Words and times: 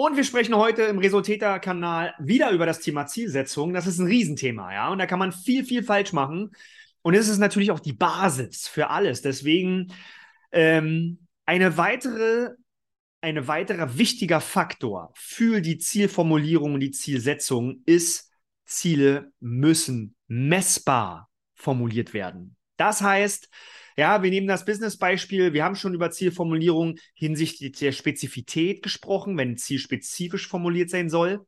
Und 0.00 0.16
wir 0.16 0.22
sprechen 0.22 0.54
heute 0.54 0.82
im 0.82 1.00
Resultäter-Kanal 1.00 2.14
wieder 2.20 2.52
über 2.52 2.66
das 2.66 2.78
Thema 2.78 3.08
Zielsetzung. 3.08 3.74
Das 3.74 3.88
ist 3.88 3.98
ein 3.98 4.06
Riesenthema, 4.06 4.72
ja. 4.72 4.90
Und 4.90 4.98
da 4.98 5.06
kann 5.06 5.18
man 5.18 5.32
viel, 5.32 5.64
viel 5.64 5.82
falsch 5.82 6.12
machen. 6.12 6.52
Und 7.02 7.14
es 7.14 7.26
ist 7.26 7.38
natürlich 7.38 7.72
auch 7.72 7.80
die 7.80 7.94
Basis 7.94 8.68
für 8.68 8.90
alles. 8.90 9.22
Deswegen 9.22 9.92
ähm, 10.52 11.26
eine 11.46 11.78
weitere, 11.78 12.50
ein 13.22 13.48
weiterer 13.48 13.98
wichtiger 13.98 14.40
Faktor 14.40 15.10
für 15.16 15.60
die 15.60 15.78
Zielformulierung 15.78 16.74
und 16.74 16.80
die 16.80 16.92
Zielsetzung 16.92 17.82
ist, 17.84 18.30
Ziele 18.66 19.32
müssen 19.40 20.14
messbar 20.28 21.28
formuliert 21.54 22.14
werden. 22.14 22.56
Das 22.78 23.02
heißt, 23.02 23.50
ja, 23.98 24.22
wir 24.22 24.30
nehmen 24.30 24.46
das 24.46 24.64
Business-Beispiel. 24.64 25.52
Wir 25.52 25.64
haben 25.64 25.74
schon 25.74 25.92
über 25.92 26.10
Zielformulierung 26.10 26.96
hinsichtlich 27.14 27.72
der 27.72 27.92
Spezifität 27.92 28.82
gesprochen, 28.82 29.36
wenn 29.36 29.50
ein 29.50 29.58
Ziel 29.58 29.80
spezifisch 29.80 30.48
formuliert 30.48 30.88
sein 30.88 31.10
soll. 31.10 31.44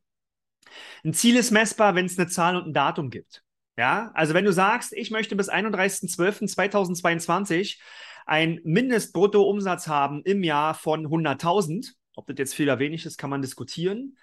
Ein 1.04 1.14
Ziel 1.14 1.36
ist 1.36 1.52
messbar, 1.52 1.94
wenn 1.94 2.06
es 2.06 2.18
eine 2.18 2.26
Zahl 2.28 2.56
und 2.56 2.66
ein 2.66 2.74
Datum 2.74 3.10
gibt. 3.10 3.44
Ja, 3.78 4.10
also 4.14 4.34
wenn 4.34 4.44
du 4.44 4.52
sagst, 4.52 4.92
ich 4.92 5.12
möchte 5.12 5.36
bis 5.36 5.48
31.12.2022 5.48 7.78
einen 8.26 8.58
Mindestbruttoumsatz 8.64 9.86
haben 9.86 10.24
im 10.24 10.42
Jahr 10.42 10.74
von 10.74 11.06
100.000, 11.06 11.92
ob 12.16 12.26
das 12.26 12.38
jetzt 12.38 12.54
viel 12.54 12.66
oder 12.66 12.80
wenig 12.80 13.06
ist, 13.06 13.16
kann 13.16 13.30
man 13.30 13.42
diskutieren 13.42 14.18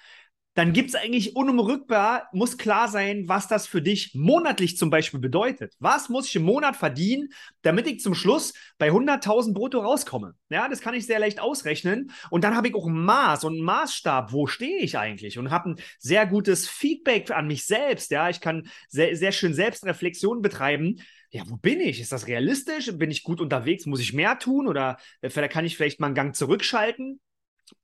dann 0.57 0.73
gibt 0.73 0.89
es 0.89 0.95
eigentlich 0.95 1.35
unumrückbar, 1.35 2.29
muss 2.33 2.57
klar 2.57 2.87
sein, 2.87 3.27
was 3.27 3.47
das 3.47 3.67
für 3.67 3.79
dich 3.79 4.15
monatlich 4.15 4.75
zum 4.75 4.89
Beispiel 4.89 5.19
bedeutet. 5.19 5.75
Was 5.77 6.09
muss 6.09 6.27
ich 6.29 6.35
im 6.35 6.41
Monat 6.41 6.75
verdienen, 6.75 7.29
damit 7.61 7.85
ich 7.85 7.99
zum 7.99 8.15
Schluss 8.15 8.55
bei 8.79 8.89
100.000 8.89 9.53
brutto 9.53 9.81
rauskomme? 9.81 10.33
Ja, 10.49 10.67
das 10.67 10.81
kann 10.81 10.95
ich 10.95 11.05
sehr 11.05 11.19
leicht 11.19 11.39
ausrechnen. 11.39 12.09
Und 12.31 12.43
dann 12.43 12.55
habe 12.55 12.69
ich 12.69 12.73
auch 12.73 12.87
ein 12.87 13.05
Maß 13.05 13.43
und 13.43 13.53
einen 13.53 13.65
Maßstab, 13.65 14.33
wo 14.33 14.47
stehe 14.47 14.79
ich 14.79 14.97
eigentlich? 14.97 15.37
Und 15.37 15.51
habe 15.51 15.69
ein 15.69 15.75
sehr 15.99 16.25
gutes 16.25 16.67
Feedback 16.67 17.29
an 17.29 17.45
mich 17.45 17.67
selbst. 17.67 18.09
Ja, 18.09 18.27
ich 18.27 18.41
kann 18.41 18.67
sehr, 18.89 19.15
sehr 19.15 19.33
schön 19.33 19.53
Selbstreflexion 19.53 20.41
betreiben 20.41 21.01
ja, 21.29 21.43
wo 21.47 21.57
bin 21.57 21.81
ich? 21.81 21.99
Ist 21.99 22.13
das 22.13 22.27
realistisch? 22.27 22.89
Bin 22.97 23.11
ich 23.11 23.21
gut 23.21 23.41
unterwegs? 23.41 23.85
Muss 23.85 23.99
ich 23.99 24.13
mehr 24.13 24.39
tun? 24.39 24.65
Oder 24.65 24.97
äh, 25.19 25.47
kann 25.49 25.65
ich 25.65 25.75
vielleicht 25.75 25.99
mal 25.99 26.07
einen 26.07 26.15
Gang 26.15 26.33
zurückschalten? 26.33 27.19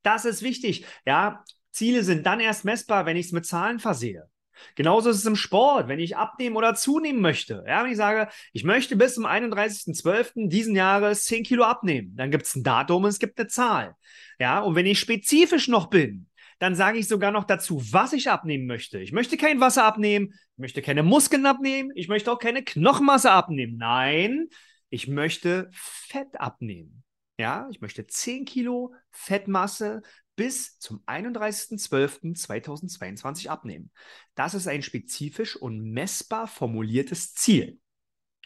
Das 0.01 0.23
ist 0.23 0.43
wichtig. 0.43 0.85
Ja, 1.05 1.43
Ziele 1.73 2.03
sind 2.03 2.25
dann 2.25 2.39
erst 2.39 2.65
messbar, 2.65 3.05
wenn 3.05 3.17
ich 3.17 3.27
es 3.27 3.31
mit 3.31 3.45
Zahlen 3.45 3.79
versehe. 3.79 4.29
Genauso 4.75 5.09
ist 5.09 5.17
es 5.17 5.25
im 5.25 5.35
Sport, 5.35 5.87
wenn 5.87 5.99
ich 5.99 6.15
abnehmen 6.15 6.55
oder 6.55 6.75
zunehmen 6.75 7.21
möchte. 7.21 7.63
Ja, 7.67 7.83
wenn 7.83 7.91
ich 7.91 7.97
sage, 7.97 8.29
ich 8.53 8.63
möchte 8.63 8.95
bis 8.95 9.15
zum 9.15 9.25
31.12. 9.25 10.47
diesen 10.47 10.75
Jahres 10.75 11.25
10 11.25 11.43
Kilo 11.43 11.63
abnehmen, 11.63 12.15
dann 12.15 12.31
gibt 12.31 12.45
es 12.45 12.55
ein 12.55 12.63
Datum 12.63 13.03
und 13.03 13.09
es 13.09 13.19
gibt 13.19 13.39
eine 13.39 13.47
Zahl. 13.47 13.95
Ja, 14.39 14.59
und 14.59 14.75
wenn 14.75 14.85
ich 14.85 14.99
spezifisch 14.99 15.67
noch 15.67 15.87
bin, 15.87 16.27
dann 16.59 16.75
sage 16.75 16.99
ich 16.99 17.07
sogar 17.07 17.31
noch 17.31 17.43
dazu, 17.43 17.81
was 17.91 18.13
ich 18.13 18.29
abnehmen 18.29 18.67
möchte. 18.67 18.99
Ich 18.99 19.11
möchte 19.11 19.35
kein 19.37 19.59
Wasser 19.59 19.83
abnehmen, 19.83 20.33
ich 20.55 20.59
möchte 20.59 20.81
keine 20.81 21.03
Muskeln 21.03 21.45
abnehmen, 21.45 21.91
ich 21.95 22.07
möchte 22.07 22.31
auch 22.31 22.39
keine 22.39 22.63
Knochenmasse 22.63 23.31
abnehmen. 23.31 23.77
Nein, 23.77 24.47
ich 24.89 25.07
möchte 25.07 25.69
Fett 25.73 26.39
abnehmen. 26.39 27.03
Ja, 27.37 27.67
ich 27.71 27.81
möchte 27.81 28.05
10 28.05 28.45
Kilo 28.45 28.93
Fettmasse 29.11 30.03
bis 30.35 30.77
zum 30.79 31.03
31.12.2022 31.05 33.49
abnehmen. 33.49 33.91
Das 34.35 34.53
ist 34.53 34.67
ein 34.67 34.83
spezifisch 34.83 35.55
und 35.55 35.91
messbar 35.91 36.45
formuliertes 36.47 37.33
Ziel. 37.33 37.79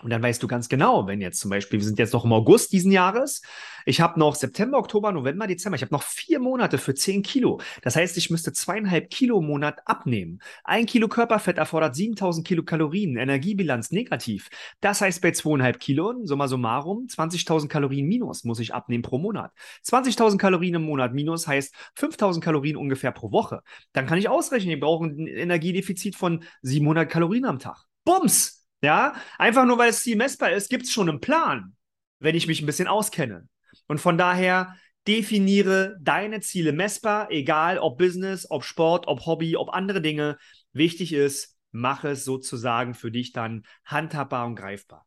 Und 0.03 0.11
dann 0.11 0.21
weißt 0.21 0.43
du 0.43 0.47
ganz 0.47 0.69
genau, 0.69 1.07
wenn 1.07 1.21
jetzt 1.21 1.39
zum 1.39 1.49
Beispiel, 1.49 1.79
wir 1.79 1.85
sind 1.85 1.97
jetzt 1.97 2.13
noch 2.13 2.23
im 2.23 2.31
August 2.31 2.71
diesen 2.71 2.91
Jahres, 2.91 3.41
ich 3.83 3.99
habe 3.99 4.19
noch 4.19 4.35
September, 4.35 4.77
Oktober, 4.77 5.11
November, 5.11 5.47
Dezember, 5.47 5.75
ich 5.75 5.81
habe 5.81 5.93
noch 5.93 6.03
vier 6.03 6.39
Monate 6.39 6.77
für 6.77 6.93
zehn 6.93 7.23
Kilo. 7.23 7.61
Das 7.81 7.95
heißt, 7.95 8.15
ich 8.17 8.29
müsste 8.29 8.53
zweieinhalb 8.53 9.09
Kilo 9.09 9.39
im 9.39 9.47
Monat 9.47 9.79
abnehmen. 9.85 10.39
Ein 10.63 10.85
Kilo 10.85 11.07
Körperfett 11.07 11.57
erfordert 11.57 11.95
7000 11.95 12.45
Kilokalorien, 12.45 13.17
Energiebilanz 13.17 13.89
negativ. 13.89 14.49
Das 14.81 15.01
heißt, 15.01 15.19
bei 15.21 15.31
zweieinhalb 15.31 15.79
Kilo, 15.79 16.13
summa 16.25 16.47
summarum, 16.47 17.07
20.000 17.07 17.67
Kalorien 17.67 18.07
minus 18.07 18.43
muss 18.43 18.59
ich 18.59 18.75
abnehmen 18.75 19.01
pro 19.01 19.17
Monat. 19.17 19.51
20.000 19.83 20.37
Kalorien 20.37 20.75
im 20.75 20.83
Monat 20.83 21.15
minus 21.15 21.47
heißt 21.47 21.73
5.000 21.97 22.39
Kalorien 22.39 22.77
ungefähr 22.77 23.11
pro 23.11 23.31
Woche. 23.31 23.61
Dann 23.93 24.05
kann 24.05 24.19
ich 24.19 24.29
ausrechnen, 24.29 24.75
ich 24.75 24.79
brauche 24.79 25.05
ein 25.05 25.25
Energiedefizit 25.25 26.15
von 26.15 26.43
700 26.61 27.09
Kalorien 27.09 27.45
am 27.45 27.57
Tag. 27.57 27.85
Bums! 28.05 28.66
Ja, 28.81 29.15
einfach 29.37 29.65
nur 29.65 29.77
weil 29.77 29.87
das 29.87 30.03
Ziel 30.03 30.15
messbar 30.15 30.51
ist, 30.51 30.69
gibt 30.69 30.83
es 30.83 30.91
schon 30.91 31.09
einen 31.09 31.19
Plan, 31.19 31.75
wenn 32.19 32.35
ich 32.35 32.47
mich 32.47 32.61
ein 32.61 32.65
bisschen 32.67 32.87
auskenne. 32.87 33.47
Und 33.87 33.99
von 33.99 34.17
daher 34.17 34.75
definiere 35.07 35.97
deine 36.01 36.41
Ziele 36.41 36.73
messbar, 36.73 37.31
egal 37.31 37.79
ob 37.79 37.97
Business, 37.97 38.49
ob 38.49 38.63
Sport, 38.63 39.07
ob 39.07 39.25
Hobby, 39.25 39.55
ob 39.55 39.69
andere 39.69 40.01
Dinge. 40.01 40.37
Wichtig 40.73 41.13
ist, 41.13 41.57
mache 41.71 42.09
es 42.09 42.25
sozusagen 42.25 42.93
für 42.93 43.09
dich 43.11 43.31
dann 43.31 43.63
handhabbar 43.85 44.45
und 44.45 44.55
greifbar. 44.55 45.06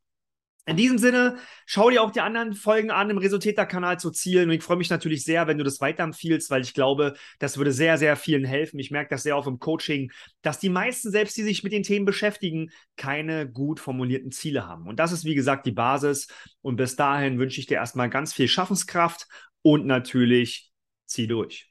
In 0.66 0.76
diesem 0.76 0.98
Sinne, 0.98 1.38
schau 1.66 1.90
dir 1.90 2.02
auch 2.02 2.10
die 2.10 2.20
anderen 2.20 2.52
Folgen 2.52 2.90
an 2.90 3.10
im 3.10 3.18
Resultäter-Kanal 3.18 3.98
zu 3.98 4.10
Zielen. 4.10 4.50
Und 4.50 4.54
ich 4.54 4.62
freue 4.62 4.76
mich 4.76 4.90
natürlich 4.90 5.24
sehr, 5.24 5.46
wenn 5.46 5.58
du 5.58 5.64
das 5.64 5.80
weiterempfiehlst, 5.80 6.50
weil 6.50 6.62
ich 6.62 6.74
glaube, 6.74 7.14
das 7.38 7.56
würde 7.56 7.72
sehr, 7.72 7.98
sehr 7.98 8.14
vielen 8.14 8.44
helfen. 8.44 8.78
Ich 8.78 8.90
merke 8.90 9.10
das 9.10 9.22
sehr 9.22 9.36
oft 9.36 9.48
im 9.48 9.58
Coaching, 9.58 10.12
dass 10.42 10.60
die 10.60 10.68
meisten, 10.68 11.10
selbst 11.10 11.36
die 11.36 11.42
sich 11.42 11.64
mit 11.64 11.72
den 11.72 11.82
Themen 11.82 12.04
beschäftigen, 12.04 12.70
keine 12.96 13.50
gut 13.50 13.80
formulierten 13.80 14.30
Ziele 14.32 14.66
haben. 14.66 14.86
Und 14.86 15.00
das 15.00 15.12
ist, 15.12 15.24
wie 15.24 15.34
gesagt, 15.34 15.66
die 15.66 15.72
Basis. 15.72 16.28
Und 16.60 16.76
bis 16.76 16.94
dahin 16.94 17.38
wünsche 17.38 17.58
ich 17.58 17.66
dir 17.66 17.76
erstmal 17.76 18.10
ganz 18.10 18.32
viel 18.34 18.46
Schaffenskraft 18.46 19.26
und 19.62 19.86
natürlich 19.86 20.70
zieh 21.06 21.26
durch. 21.26 21.69